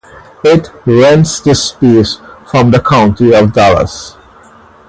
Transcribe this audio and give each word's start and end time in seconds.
It 0.43 0.67
rents 0.87 1.41
the 1.41 1.53
space 1.53 2.17
from 2.49 2.71
the 2.71 2.79
County 2.81 3.35
of 3.35 3.53
Dallas. 3.53 4.17